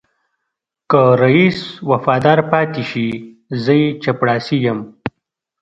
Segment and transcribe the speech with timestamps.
[0.89, 1.57] که رئيس
[1.91, 3.07] وفادار پاتې شي
[3.63, 4.79] زه يې چپړاسی یم.